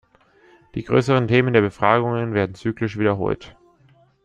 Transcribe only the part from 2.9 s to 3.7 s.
wiederholt.